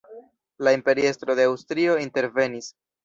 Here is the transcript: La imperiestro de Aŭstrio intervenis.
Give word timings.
La 0.67 0.71
imperiestro 0.77 1.35
de 1.41 1.45
Aŭstrio 1.51 1.99
intervenis. 2.07 2.73